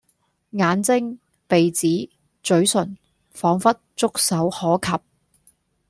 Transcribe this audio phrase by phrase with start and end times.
[0.53, 1.81] 眼睛、鼻子、
[2.41, 2.97] 咀唇
[3.35, 4.99] 彷彿觸手可及